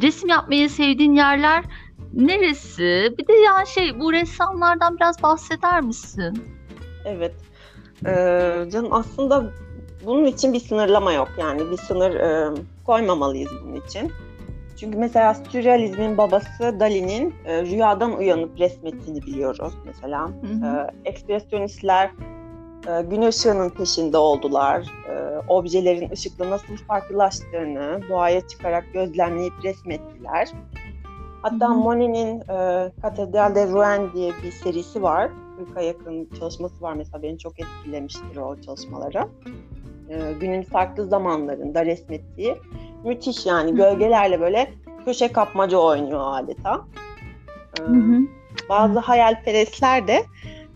resim 0.03 0.29
yapmayı 0.29 0.71
sevdiğin 0.71 1.13
yerler 1.13 1.65
neresi? 2.13 3.15
Bir 3.19 3.27
de 3.27 3.33
yani 3.33 3.67
şey 3.67 4.01
bu 4.01 4.13
ressamlardan 4.13 4.97
biraz 4.97 5.23
bahseder 5.23 5.81
misin? 5.81 6.54
Evet. 7.05 7.35
Ee, 8.07 8.71
canım 8.73 8.93
aslında 8.93 9.51
bunun 10.07 10.25
için 10.25 10.53
bir 10.53 10.61
sınırlama 10.61 11.13
yok. 11.13 11.29
Yani 11.39 11.71
bir 11.71 11.77
sınır 11.77 12.15
e, 12.15 12.55
koymamalıyız 12.87 13.51
bunun 13.65 13.81
için. 13.81 14.13
Çünkü 14.77 14.99
mesela 14.99 15.35
sürrealizmin 15.35 16.19
babası 16.19 16.81
Dali'nin 16.81 17.35
e, 17.45 17.63
rüyadan 17.63 18.17
uyanıp 18.17 18.59
resmettiğini 18.59 19.23
biliyoruz 19.23 19.75
mesela. 19.85 20.29
Hı 20.29 20.67
hı. 20.67 20.67
Ee, 20.67 21.11
ekspresyonistler 21.11 22.11
e, 22.89 23.03
gün 23.03 23.23
ışığının 23.23 23.71
peşinde 23.71 24.17
oldular. 24.19 24.87
E, 25.09 25.39
objelerin 25.49 26.11
ışıkla 26.11 26.51
nasıl 26.51 26.77
farklılaştığını 26.77 28.01
doğaya 28.09 28.49
çıkarak 28.49 28.85
gözlemleyip 28.93 29.53
resmettiler. 29.65 30.49
Hatta. 31.45 31.69
Monet'in 31.69 32.41
e, 32.41 32.91
Cathédrale 33.03 33.55
de 33.55 33.67
Rouen 33.73 34.13
diye 34.13 34.33
bir 34.43 34.51
serisi 34.51 35.03
var. 35.03 35.31
40'a 35.75 35.83
yakın 35.83 36.29
çalışması 36.39 36.83
var 36.83 36.95
mesela 36.95 37.23
beni 37.23 37.39
çok 37.39 37.61
etkilemiştir 37.61 38.37
o 38.37 38.61
çalışmaları. 38.61 39.29
E, 40.09 40.33
günün 40.41 40.63
farklı 40.63 41.07
zamanlarında 41.07 41.87
resmettiği 41.87 42.57
müthiş 43.05 43.47
yani 43.47 43.75
gölgelerle 43.75 44.41
böyle 44.41 44.73
köşe 45.05 45.33
kapmaca 45.33 45.79
oynuyor 45.79 46.21
adeta. 46.25 46.85
E, 47.79 47.83
bazı 48.69 48.99
hayalperestler 48.99 50.09
de 50.09 50.23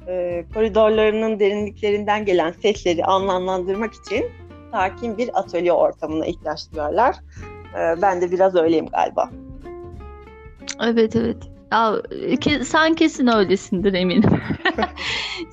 e, 0.09 0.45
koridorlarının 0.55 1.41
derinliklerinden 1.41 2.25
gelen 2.25 2.53
sesleri 2.53 3.05
anlamlandırmak 3.05 3.95
için 3.95 4.27
sakin 4.73 5.19
bir 5.19 5.39
atölye 5.39 5.73
ortamına 5.73 6.27
ihtiyaç 6.27 6.73
duyarlar. 6.73 7.17
E, 7.75 8.03
ben 8.03 8.21
de 8.21 8.31
biraz 8.31 8.55
öyleyim 8.55 8.87
galiba. 8.87 9.31
Evet 10.81 11.17
evet. 11.17 11.37
Ya 11.73 11.95
ke- 12.13 12.65
sen 12.65 12.95
kesin 12.95 13.27
öylesindir 13.27 13.93
eminim. 13.95 14.31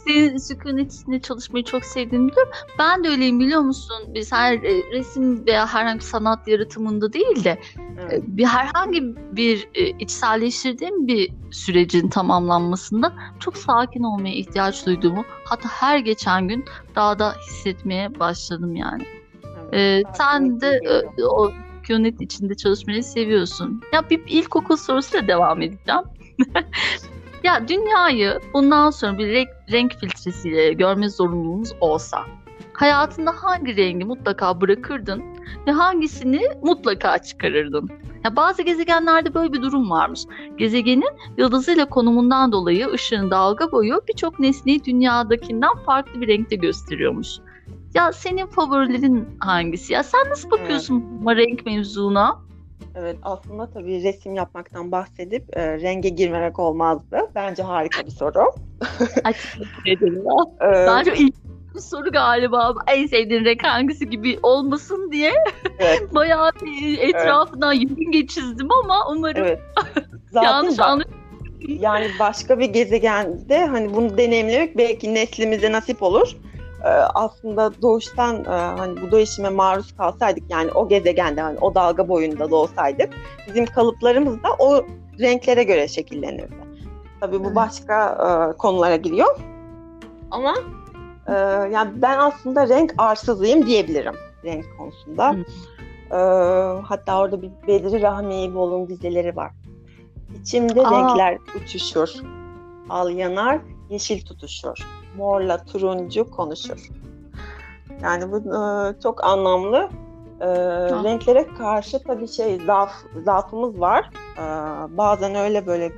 Senin 0.08 0.38
sükunet 0.38 0.94
içinde 0.94 1.20
çalışmayı 1.20 1.64
çok 1.66 1.86
sevdiğini 1.86 2.28
biliyorum. 2.28 2.52
Ben 2.80 3.04
de 3.04 3.10
öyleyim 3.10 3.40
biliyor 3.40 3.62
musun? 3.62 3.96
Biz 4.08 4.32
her 4.32 4.54
e, 4.54 4.92
resim 4.92 5.46
veya 5.48 5.68
herhangi 5.74 6.00
bir 6.00 6.04
sanat 6.04 6.48
yaratımında 6.48 7.14
değil 7.14 7.44
de 7.44 7.60
Evet. 8.00 8.14
e, 8.14 8.38
bir 8.38 8.46
herhangi 8.46 9.04
bir 9.32 9.68
e, 9.76 9.90
içselleştirdiğim 9.90 11.08
bir 11.08 11.34
sürecin 11.52 12.10
tamamlanmasında 12.10 13.14
çok 13.40 13.58
sakin 13.58 14.04
olmaya 14.04 14.36
ihtiyaç 14.36 14.86
duyduğumu 14.86 15.24
hatta 15.46 15.70
her 15.70 16.00
geçen 16.00 16.48
gün 16.48 16.66
daha 16.96 17.20
da 17.20 17.34
hissetmeye 17.48 18.20
başladım 18.20 18.76
yani. 18.76 19.04
Evet, 19.72 19.74
Ee, 19.74 20.04
sen 20.18 20.62
de 20.62 20.80
e, 21.18 21.24
o 21.24 21.52
sükunet 21.86 22.22
içinde 22.22 22.56
çalışmayı 22.56 23.04
seviyorsun. 23.04 23.82
Ya 23.94 24.10
bir 24.10 24.22
ilkokul 24.28 24.78
sorusuyla 24.78 25.28
devam 25.28 25.62
edeceğim. 25.62 26.02
ya 27.44 27.68
dünyayı 27.68 28.40
bundan 28.54 28.90
sonra 28.90 29.18
bir 29.18 29.28
renk, 29.28 29.50
renk 29.72 29.94
filtresiyle 30.00 30.74
görme 30.74 31.10
zorunluluğumuz 31.10 31.72
olsa 31.82 32.18
hayatında 32.74 33.32
hangi 33.32 33.78
rengi 33.78 34.06
mutlaka 34.06 34.62
bırakırdın 34.62 35.24
ve 35.68 35.72
hangisini 35.72 36.42
mutlaka 36.62 37.18
çıkarırdın? 37.18 37.90
Ya 38.24 38.36
bazı 38.36 38.62
gezegenlerde 38.62 39.34
böyle 39.34 39.54
bir 39.54 39.62
durum 39.62 39.90
varmış. 39.90 40.22
Gezegenin 40.58 41.18
yıldızıyla 41.38 41.86
konumundan 41.86 42.52
dolayı 42.52 42.88
ışığın 42.92 43.32
dalga 43.32 43.72
boyu 43.72 44.02
birçok 44.08 44.40
nesneyi 44.40 44.84
dünyadakinden 44.84 45.76
farklı 45.86 46.22
bir 46.22 46.28
renkte 46.28 46.56
gösteriyormuş. 46.56 47.28
Ya 47.96 48.12
senin 48.14 48.46
favorilerin 48.46 49.28
hangisi? 49.40 49.94
Ya 49.94 50.04
sen 50.04 50.30
nasıl 50.30 50.52
bakıyorsun 50.52 51.26
bu 51.26 51.36
renk 51.36 51.66
mevzuna? 51.66 52.40
Evet 52.96 53.18
aslında 53.24 53.70
tabii 53.70 54.04
resim 54.04 54.34
yapmaktan 54.36 54.92
bahsedip 54.92 55.58
e, 55.58 55.80
renge 55.82 56.10
girmemek 56.10 56.60
olmazdı. 56.60 57.20
Bence 57.36 57.64
harika 57.64 58.06
bir 58.06 58.12
soru. 58.12 58.52
Ay, 59.24 59.34
teşekkür 59.34 59.92
ederim. 59.92 60.24
Ee, 60.62 60.88
Ben 60.88 61.04
çok 61.04 61.20
ilk 61.20 61.36
bir 61.76 61.80
soru 61.80 62.12
galiba. 62.12 62.74
En 62.88 63.08
sevdiğin 63.08 63.46
renk 63.46 63.64
hangisi 63.64 64.10
gibi 64.10 64.40
olmasın 64.44 65.10
diye 65.12 65.34
evet, 65.80 66.02
bayağı 66.16 66.52
bir 66.66 66.98
etrafından 67.00 67.74
yörünge 67.74 68.28
çizdim 68.28 68.68
ama 68.84 69.12
umarım 69.12 69.46
evet. 69.46 69.60
Zaten 70.32 70.48
yanlış 70.48 70.80
anladım. 70.80 71.12
yani 71.68 72.08
başka 72.20 72.60
bir 72.60 72.66
gezegende 72.66 73.66
hani 73.66 73.94
bunu 73.94 74.18
deneyimlemek 74.18 74.78
belki 74.78 75.14
neslimize 75.14 75.72
nasip 75.72 76.04
olur. 76.04 76.36
Ee, 76.86 76.90
aslında 76.90 77.82
doğuştan 77.82 78.46
e, 78.46 78.50
hani 78.50 79.02
bu 79.02 79.12
değişime 79.12 79.50
maruz 79.50 79.98
kalsaydık 79.98 80.44
yani 80.50 80.72
o 80.72 80.88
gezegende 80.88 81.42
hani 81.42 81.60
o 81.60 81.76
dalga 81.76 82.08
boyunda 82.08 82.52
da 82.52 82.56
olsaydık 82.56 83.10
bizim 83.48 83.66
kalıplarımız 83.66 84.44
da 84.44 84.50
o 84.60 84.86
renklere 85.20 85.64
göre 85.64 85.88
şekillenirdi. 85.88 86.56
Tabii 87.20 87.44
bu 87.44 87.56
başka 87.56 88.10
e, 88.10 88.58
konulara 88.58 88.96
giriyor. 88.96 89.40
Ama 90.32 90.54
e, 91.28 91.34
yani 91.72 91.92
ben 91.96 92.20
aslında 92.20 92.70
renk 92.70 92.94
arsızıyım 92.98 93.66
diyebilirim 93.66 94.16
renk 94.44 94.66
konusunda. 94.78 95.34
Hı. 95.34 95.44
Hatta 96.84 97.20
orada 97.20 97.42
bir 97.42 97.52
Bedri 97.68 98.02
Rahmiyevoğlu'nun 98.02 98.88
dizeleri 98.88 99.36
var. 99.36 99.52
İçimde 100.42 100.82
Aa. 100.82 100.92
renkler 100.92 101.38
uçuşur. 101.56 102.10
Al 102.90 103.10
yanar, 103.10 103.60
yeşil 103.90 104.26
tutuşur. 104.26 105.05
Morla 105.18 105.66
turuncu 105.66 106.32
konuşur. 106.32 106.90
Yani 108.02 108.32
bu 108.32 108.38
e, 108.38 108.60
çok 109.04 109.24
anlamlı. 109.24 109.90
E, 110.42 110.48
renklere 111.04 111.48
karşı 111.58 112.04
tabii 112.04 112.28
şey 112.28 112.60
zaaf, 112.66 112.92
zaafımız 113.26 113.80
var. 113.80 114.10
E, 114.38 114.44
bazen 114.98 115.36
öyle 115.36 115.68
böyle 115.68 115.92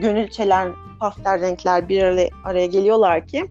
gönülçeler, 0.00 0.68
pastel 1.00 1.40
renkler 1.40 1.88
bir 1.88 2.02
araya, 2.02 2.28
araya 2.44 2.66
geliyorlar 2.66 3.26
ki 3.26 3.50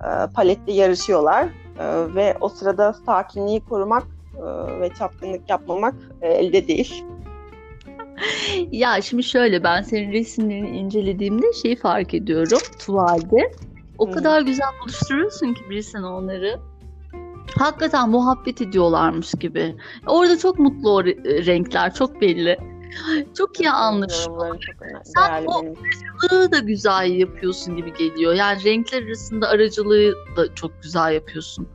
e, 0.00 0.08
palette 0.34 0.72
yarışıyorlar. 0.72 1.44
E, 1.78 2.14
ve 2.14 2.36
o 2.40 2.48
sırada 2.48 2.92
sakinliği 2.92 3.60
korumak 3.60 4.06
e, 4.36 4.80
ve 4.80 4.90
çapkınlık 4.98 5.50
yapmamak 5.50 5.94
e, 6.22 6.28
elde 6.28 6.68
değil. 6.68 7.04
Ya 8.72 9.00
şimdi 9.02 9.22
şöyle 9.22 9.64
ben 9.64 9.82
senin 9.82 10.12
resimlerini 10.12 10.78
incelediğimde 10.78 11.52
şeyi 11.52 11.76
fark 11.76 12.14
ediyorum 12.14 12.58
tuvalde. 12.78 13.52
O 13.98 14.08
Hı. 14.08 14.12
kadar 14.12 14.42
güzel 14.42 14.68
buluşturuyorsun 14.82 15.54
ki 15.54 15.70
bir 15.70 15.94
onları. 15.94 16.60
Hakikaten 17.58 18.10
muhabbet 18.10 18.60
ediyorlarmış 18.60 19.32
gibi. 19.40 19.76
Orada 20.06 20.38
çok 20.38 20.58
mutlu 20.58 20.90
o 20.90 21.02
re- 21.02 21.46
renkler 21.46 21.94
çok 21.94 22.20
belli. 22.20 22.58
Çok 23.38 23.60
iyi 23.60 23.70
anlaşılıyor. 23.70 24.58
Sen 25.04 25.44
o-. 25.46 25.62
Aracılığı 26.22 26.52
da 26.52 26.58
güzel 26.58 27.10
yapıyorsun 27.10 27.76
gibi 27.76 27.92
geliyor. 27.94 28.34
Yani 28.34 28.64
renkler 28.64 29.02
arasında 29.02 29.48
aracılığı 29.48 30.14
da 30.36 30.54
çok 30.54 30.82
güzel 30.82 31.12
yapıyorsun. 31.12 31.68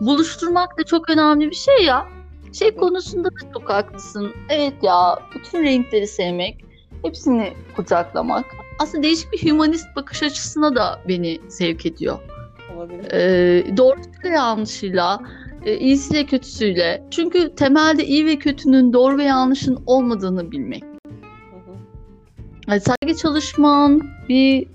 Buluşturmak 0.00 0.78
da 0.78 0.84
çok 0.84 1.10
önemli 1.10 1.50
bir 1.50 1.56
şey 1.56 1.84
ya. 1.84 2.08
Şey 2.52 2.76
konusunda 2.76 3.28
da 3.28 3.52
çok 3.52 3.70
haklısın. 3.70 4.32
Evet 4.48 4.74
ya 4.82 5.18
bütün 5.34 5.62
renkleri 5.64 6.06
sevmek, 6.06 6.64
hepsini 7.02 7.52
kucaklamak. 7.76 8.44
Aslında 8.80 9.02
değişik 9.02 9.32
bir 9.32 9.42
hümanist 9.42 9.96
bakış 9.96 10.22
açısına 10.22 10.76
da 10.76 11.00
beni 11.08 11.40
sevk 11.48 11.86
ediyor. 11.86 12.18
olabilir. 12.76 13.12
Ee, 13.12 13.76
doğrusuyla 13.76 14.30
yanlışıyla 14.30 15.20
e, 15.64 15.76
iyisiyle 15.76 16.26
kötüsüyle. 16.26 17.02
Çünkü 17.10 17.54
temelde 17.54 18.04
iyi 18.04 18.26
ve 18.26 18.36
kötünün 18.36 18.92
doğru 18.92 19.18
ve 19.18 19.24
yanlışın 19.24 19.82
olmadığını 19.86 20.50
bilmek. 20.50 20.84
Yani 22.68 22.80
sadece 22.80 23.14
çalışman, 23.14 24.02
bir 24.28 24.66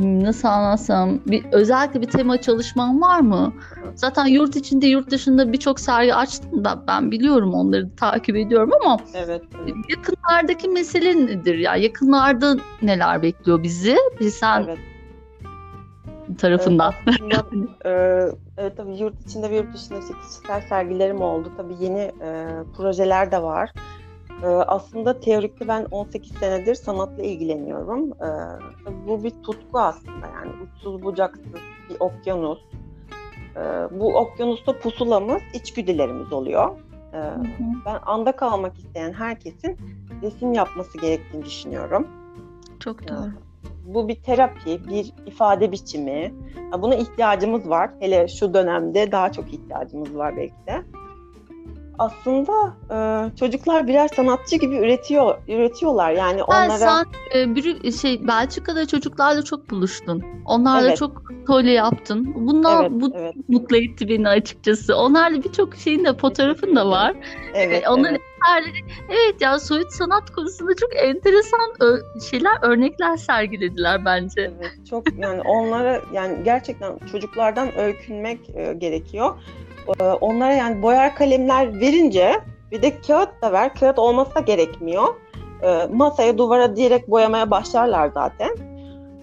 nasıl 0.00 0.48
anlatsam, 0.48 1.20
bir 1.26 1.44
özellikle 1.52 2.00
bir 2.00 2.06
tema 2.06 2.40
çalışman 2.40 3.00
var 3.00 3.20
mı? 3.20 3.52
Zaten 3.94 4.26
yurt 4.26 4.56
içinde, 4.56 4.86
yurt 4.86 5.10
dışında 5.10 5.52
birçok 5.52 5.80
sergi 5.80 6.14
açtım 6.14 6.64
da 6.64 6.84
ben 6.88 7.10
biliyorum 7.10 7.54
onları 7.54 7.90
takip 7.96 8.36
ediyorum 8.36 8.70
ama 8.80 8.96
evet, 9.14 9.42
evet. 9.64 9.74
yakınlardaki 9.88 10.68
mesele 10.68 11.26
nedir 11.26 11.58
ya? 11.58 11.76
Yakınlarda 11.76 12.56
neler 12.82 13.22
bekliyor 13.22 13.62
bizi? 13.62 13.96
Bir 14.20 14.30
sen 14.30 14.66
evet. 14.68 14.78
tarafından. 16.38 16.94
Evet, 17.84 18.34
evet 18.56 18.76
tabii 18.76 18.96
yurt 18.96 19.26
içinde 19.26 19.50
ve 19.50 19.56
yurt 19.56 19.74
dışında 19.74 19.98
işte 19.98 20.14
kişisel 20.22 20.60
sergilerim 20.68 21.22
oldu. 21.22 21.52
Tabii 21.56 21.74
yeni 21.80 22.00
e, 22.00 22.46
projeler 22.76 23.32
de 23.32 23.42
var. 23.42 23.72
Ee, 24.42 24.46
aslında 24.46 25.20
teorikte 25.20 25.68
ben 25.68 25.84
18 25.90 26.32
senedir 26.32 26.74
sanatla 26.74 27.22
ilgileniyorum. 27.22 28.12
Ee, 28.12 29.08
bu 29.08 29.24
bir 29.24 29.30
tutku 29.30 29.80
aslında 29.80 30.26
yani 30.26 30.52
uçsuz 30.62 31.02
bucaksız 31.02 31.54
bir 31.90 31.96
okyanus. 32.00 32.58
Ee, 33.56 33.60
bu 33.90 34.16
okyanusta 34.16 34.78
pusulamız 34.78 35.42
içgüdülerimiz 35.54 36.32
oluyor. 36.32 36.78
Ben 37.86 37.98
anda 38.06 38.32
kalmak 38.32 38.78
isteyen 38.78 39.12
herkesin 39.12 39.78
resim 40.22 40.52
yapması 40.52 40.98
gerektiğini 40.98 41.44
düşünüyorum. 41.44 42.06
Çok 42.80 43.08
doğru. 43.08 43.30
Bu 43.84 44.08
bir 44.08 44.22
terapi, 44.22 44.88
bir 44.88 45.12
ifade 45.26 45.72
biçimi. 45.72 46.34
Buna 46.78 46.94
ihtiyacımız 46.94 47.68
var. 47.68 47.90
Hele 48.00 48.28
şu 48.28 48.54
dönemde 48.54 49.12
daha 49.12 49.32
çok 49.32 49.52
ihtiyacımız 49.52 50.16
var 50.16 50.36
belki 50.36 50.66
de 50.66 50.84
aslında 52.00 52.52
e, 52.90 52.96
çocuklar 53.36 53.86
birer 53.86 54.08
sanatçı 54.08 54.56
gibi 54.56 54.76
üretiyor 54.76 55.38
üretiyorlar 55.48 56.12
yani 56.12 56.42
onlara. 56.42 56.70
Sen 56.70 57.04
e, 57.34 57.54
bir 57.54 57.92
şey 57.92 58.26
Belçika'da 58.28 58.86
çocuklarla 58.86 59.42
çok 59.42 59.70
buluştun. 59.70 60.22
Onlarla 60.46 60.88
evet. 60.88 60.98
çok 60.98 61.22
tole 61.46 61.70
yaptın. 61.70 62.32
Bunlar 62.34 62.80
evet, 62.82 62.90
bu 62.92 63.12
evet. 63.14 63.34
mutlu 63.48 63.76
etti 63.76 64.08
beni 64.08 64.28
açıkçası. 64.28 64.96
Onlarla 64.96 65.44
birçok 65.44 65.76
şeyin 65.76 66.04
de 66.04 66.16
fotoğrafın 66.16 66.76
da 66.76 66.90
var. 66.90 67.16
Evet. 67.54 67.88
Onların 67.88 68.14
evet. 68.14 68.29
Eserleri, 68.48 68.84
evet 69.08 69.40
ya 69.40 69.58
soyut 69.58 69.92
sanat 69.92 70.30
konusunda 70.30 70.74
çok 70.74 70.96
enteresan 70.96 71.74
şeyler, 72.30 72.52
örnekler 72.62 73.16
sergilediler 73.16 74.04
bence. 74.04 74.40
Evet, 74.40 74.86
çok 74.90 75.18
yani 75.18 75.40
onlara 75.40 76.00
yani 76.12 76.44
gerçekten 76.44 76.98
çocuklardan 77.12 77.78
öykünmek 77.78 78.50
e, 78.54 78.72
gerekiyor. 78.72 79.34
Ee, 80.00 80.04
onlara 80.04 80.52
yani 80.52 80.82
boyar 80.82 81.14
kalemler 81.14 81.80
verince 81.80 82.40
bir 82.72 82.82
de 82.82 83.00
kağıt 83.00 83.42
da 83.42 83.52
ver. 83.52 83.74
Kağıt 83.74 83.98
olması 83.98 84.34
da 84.34 84.40
gerekmiyor. 84.40 85.04
Ee, 85.62 85.86
masaya, 85.92 86.38
duvara 86.38 86.76
direkt 86.76 87.08
boyamaya 87.08 87.50
başlarlar 87.50 88.10
zaten. 88.14 88.50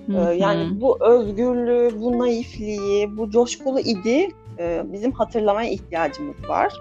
Ee, 0.09 0.33
yani 0.33 0.81
bu 0.81 0.97
özgürlüğü, 1.05 2.01
bu 2.01 2.19
naifliği, 2.19 3.17
bu 3.17 3.29
coşkulu 3.29 3.79
idi 3.79 4.29
e, 4.59 4.83
bizim 4.85 5.11
hatırlamaya 5.11 5.69
ihtiyacımız 5.69 6.49
var. 6.49 6.73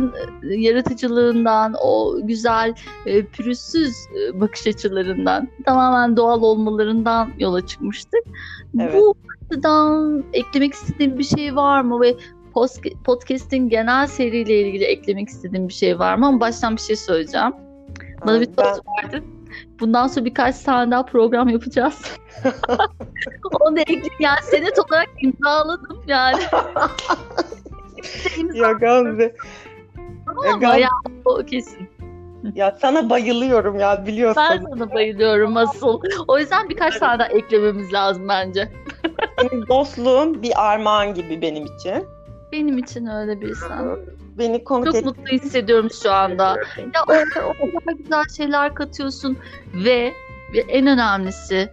Çocukların 0.00 0.50
e, 0.50 0.54
yaratıcılığından, 0.54 1.74
o 1.82 2.16
güzel 2.22 2.74
e, 3.06 3.24
pürüzsüz 3.26 3.96
e, 4.16 4.40
bakış 4.40 4.66
açılarından, 4.66 5.48
tamamen 5.64 6.16
doğal 6.16 6.42
olmalarından 6.42 7.30
yola 7.38 7.66
çıkmıştık. 7.66 8.20
Evet. 8.80 8.94
Bu 8.94 9.14
açıdan 9.46 10.24
eklemek 10.32 10.72
istediğim 10.74 11.18
bir 11.18 11.24
şey 11.24 11.56
var 11.56 11.80
mı 11.80 12.00
ve 12.00 12.16
podcast'in 13.04 13.68
genel 13.68 14.06
seriyle 14.06 14.60
ilgili 14.60 14.84
eklemek 14.84 15.28
istediğim 15.28 15.68
bir 15.68 15.72
şey 15.72 15.98
var 15.98 16.14
mı? 16.14 16.26
Ama 16.26 16.40
baştan 16.40 16.76
bir 16.76 16.80
şey 16.80 16.96
söyleyeceğim. 16.96 17.52
Bana 18.26 18.40
bir 18.40 18.46
söz 18.46 18.56
ben... 18.56 19.04
verdin. 19.04 19.24
Bundan 19.80 20.06
sonra 20.06 20.24
birkaç 20.24 20.58
tane 20.58 20.90
daha 20.90 21.04
program 21.04 21.48
yapacağız. 21.48 22.02
Onu 23.60 23.80
ekleyeyim. 23.80 24.12
Yani 24.20 24.38
senet 24.42 24.78
olarak 24.78 25.08
imzaladım 25.22 26.02
yani. 26.06 26.42
ya 28.54 28.72
Gamze. 28.72 29.34
Ya 30.46 30.52
Gamze. 30.52 30.86
o 31.24 31.36
kesin. 31.36 31.88
Ya 32.54 32.76
sana 32.80 33.10
bayılıyorum 33.10 33.78
ya 33.78 34.06
biliyorsun. 34.06 34.42
Ben 34.50 34.64
sana 34.70 34.94
bayılıyorum 34.94 35.56
asıl. 35.56 36.00
O 36.28 36.38
yüzden 36.38 36.68
birkaç 36.68 36.98
tane 36.98 37.18
daha 37.18 37.28
eklememiz 37.28 37.92
lazım 37.92 38.28
bence. 38.28 38.68
Senin 39.40 39.66
dostluğun 39.68 40.42
bir 40.42 40.70
armağan 40.70 41.14
gibi 41.14 41.42
benim 41.42 41.64
için. 41.64 42.06
Benim 42.52 42.78
için 42.78 43.06
öyle 43.06 43.40
bir 43.40 43.54
sen. 43.54 43.96
Beni 44.38 44.64
konuk 44.64 44.86
Çok 44.86 44.94
et... 44.94 45.04
mutlu 45.04 45.26
hissediyorum 45.26 45.88
şu 46.02 46.12
anda. 46.12 46.56
Ya 46.78 47.02
o, 47.08 47.12
o 47.60 47.78
kadar 47.80 47.92
güzel 47.98 48.24
şeyler 48.36 48.74
katıyorsun 48.74 49.38
ve, 49.74 50.12
ve 50.54 50.58
en 50.68 50.86
önemlisi 50.86 51.70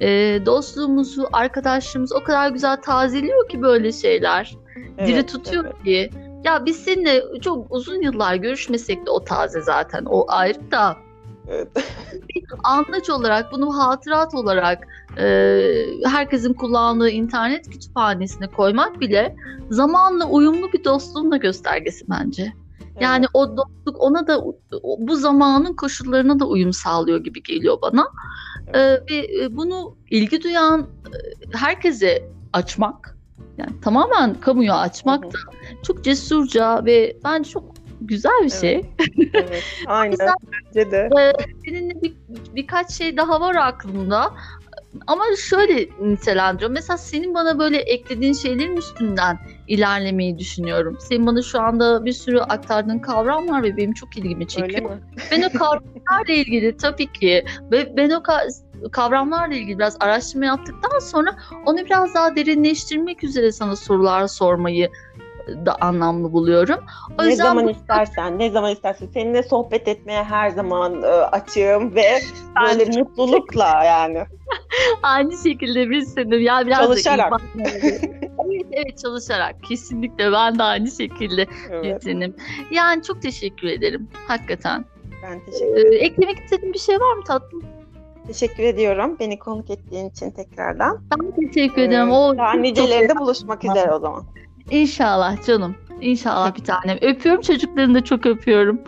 e, 0.00 0.38
dostluğumuzu, 0.46 1.28
arkadaşlığımızı 1.32 2.16
o 2.16 2.22
kadar 2.22 2.50
güzel 2.50 2.76
tazeliyor 2.76 3.48
ki 3.48 3.62
böyle 3.62 3.92
şeyler. 3.92 4.56
Evet, 4.98 5.08
Diri 5.08 5.26
tutuyor 5.26 5.64
evet. 5.64 5.84
ki. 5.84 6.10
Ya 6.44 6.66
biz 6.66 6.76
seninle 6.76 7.22
çok 7.40 7.66
uzun 7.70 8.02
yıllar 8.02 8.34
görüşmesek 8.34 9.06
de 9.06 9.10
o 9.10 9.24
taze 9.24 9.60
zaten. 9.60 10.04
O 10.04 10.24
ayrı 10.28 10.70
da. 10.70 10.96
Evet. 11.48 11.68
anlaç 12.64 13.10
olarak, 13.10 13.52
bunu 13.52 13.78
hatırat 13.78 14.34
olarak 14.34 14.88
e, 15.18 15.60
herkesin 16.04 16.52
kullandığı 16.52 17.10
internet 17.10 17.70
kütüphanesine 17.70 18.46
koymak 18.46 19.00
bile 19.00 19.36
zamanla 19.70 20.28
uyumlu 20.28 20.72
bir 20.72 20.84
dostluğun 20.84 21.30
da 21.30 21.36
göstergesi 21.36 22.04
bence. 22.10 22.52
Yani 23.00 23.20
evet. 23.20 23.30
o 23.34 23.56
dostluk 23.56 24.02
ona 24.02 24.26
da 24.26 24.44
bu 24.98 25.16
zamanın 25.16 25.72
koşullarına 25.72 26.40
da 26.40 26.46
uyum 26.46 26.72
sağlıyor 26.72 27.24
gibi 27.24 27.42
geliyor 27.42 27.78
bana. 27.82 28.08
Evet. 28.66 29.02
Ee, 29.10 29.14
ve 29.14 29.56
bunu 29.56 29.96
ilgi 30.10 30.42
duyan 30.42 30.86
herkese 31.52 32.28
açmak 32.52 33.19
yani 33.58 33.80
tamamen 33.80 34.34
kamuya 34.34 34.76
açmak 34.76 35.24
da 35.24 35.38
çok 35.82 36.04
cesurca 36.04 36.84
ve 36.84 37.16
bence 37.24 37.50
çok 37.50 37.74
güzel 38.00 38.44
bir 38.44 38.50
şey. 38.50 38.74
Evet, 38.74 39.30
evet 39.34 39.62
aynen 39.86 40.18
bence 40.66 40.90
de. 40.90 41.10
Seninle 41.64 42.02
bir, 42.02 42.14
birkaç 42.54 42.90
şey 42.90 43.16
daha 43.16 43.40
var 43.40 43.54
aklımda. 43.54 44.34
Ama 45.06 45.24
şöyle 45.48 45.88
nitelendiriyorum. 46.00 46.74
Mesela 46.74 46.96
senin 46.96 47.34
bana 47.34 47.58
böyle 47.58 47.78
eklediğin 47.78 48.32
şeylerin 48.32 48.76
üstünden 48.76 49.38
ilerlemeyi 49.68 50.38
düşünüyorum. 50.38 50.98
Senin 51.00 51.26
bana 51.26 51.42
şu 51.42 51.60
anda 51.60 52.04
bir 52.04 52.12
sürü 52.12 52.40
aktardığın 52.40 52.98
kavram 52.98 53.48
var 53.48 53.62
ve 53.62 53.76
benim 53.76 53.92
çok 53.92 54.16
ilgimi 54.16 54.48
çekiyor. 54.48 54.90
Ben 55.30 55.42
o 55.42 55.58
kavramlarla 55.58 56.32
ilgili 56.34 56.76
tabii 56.76 57.12
ki 57.12 57.44
ve 57.70 57.96
ben 57.96 58.10
o 58.10 58.22
kavramlarla 58.92 59.54
ilgili 59.54 59.78
biraz 59.78 59.96
araştırma 60.00 60.46
yaptıktan 60.46 60.98
sonra 60.98 61.36
onu 61.66 61.78
biraz 61.78 62.14
daha 62.14 62.36
derinleştirmek 62.36 63.24
üzere 63.24 63.52
sana 63.52 63.76
sorular 63.76 64.26
sormayı 64.26 64.90
da 65.66 65.76
anlamlı 65.80 66.32
buluyorum. 66.32 66.80
O 67.20 67.24
ne 67.24 67.36
zaman 67.36 67.66
bu... 67.66 67.70
istersen, 67.70 68.38
ne 68.38 68.50
zaman 68.50 68.72
istersen. 68.72 69.08
Seninle 69.14 69.42
sohbet 69.42 69.88
etmeye 69.88 70.24
her 70.24 70.50
zaman 70.50 71.02
e, 71.02 71.06
açığım 71.06 71.94
ve 71.94 72.20
böyle 72.62 73.00
mutlulukla 73.00 73.84
yani. 73.84 74.24
Aynı 75.02 75.36
şekilde 75.42 75.90
biz 75.90 76.14
senin 76.14 76.38
ya 76.38 76.66
biraz 76.66 76.84
çalışarak. 76.84 77.32
evet, 77.58 78.66
evet 78.72 78.98
çalışarak 78.98 79.62
kesinlikle 79.62 80.32
ben 80.32 80.58
de 80.58 80.62
aynı 80.62 80.90
şekilde 80.90 81.46
evet. 81.70 82.04
senin. 82.04 82.36
Yani 82.70 83.02
çok 83.02 83.22
teşekkür 83.22 83.68
ederim 83.68 84.08
hakikaten. 84.28 84.84
Ben 85.22 85.44
teşekkür 85.44 85.76
ederim. 85.76 85.92
Ee, 85.92 85.96
eklemek 85.96 86.38
istediğin 86.38 86.72
bir 86.72 86.78
şey 86.78 87.00
var 87.00 87.14
mı 87.14 87.24
tatlım? 87.24 87.79
Teşekkür 88.30 88.62
ediyorum 88.62 89.16
beni 89.20 89.38
konuk 89.38 89.70
ettiğin 89.70 90.10
için 90.10 90.30
tekrardan. 90.30 90.98
Ben 91.10 91.30
teşekkür 91.30 91.82
ederim. 91.82 92.08
Ee, 92.08 92.12
o 92.12 92.38
daha 92.38 92.52
nicelerinde 92.52 93.16
buluşmak 93.16 93.64
üzere 93.64 93.92
o 93.92 93.98
zaman. 93.98 94.24
İnşallah 94.70 95.46
canım. 95.46 95.76
İnşallah 96.00 96.56
bir 96.56 96.64
tanem. 96.64 96.98
Öpüyorum 97.02 97.42
çocuklarını 97.42 97.94
da 97.94 98.04
çok 98.04 98.26
öpüyorum. 98.26 98.80